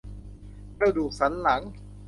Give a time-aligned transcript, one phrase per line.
[0.79, 1.61] กระดูกสันหลัง